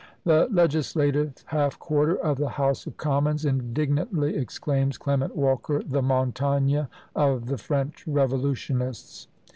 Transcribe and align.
"The 0.25 0.47
legislative 0.51 1.35
half 1.45 1.77
quarter 1.77 2.15
of 2.15 2.39
the 2.39 2.49
House 2.49 2.87
of 2.87 2.97
Commons!" 2.97 3.45
indignantly 3.45 4.35
exclaims 4.35 4.97
Clement 4.97 5.35
Walker 5.35 5.83
the 5.83 6.01
"Montagne" 6.01 6.87
of 7.15 7.45
the 7.45 7.57
French 7.59 8.07
revolutionists! 8.07 9.27